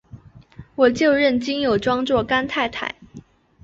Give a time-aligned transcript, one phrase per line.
[0.73, 2.95] 我就认金友庄做干太太！